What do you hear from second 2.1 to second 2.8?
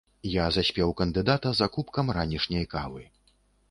ранішняй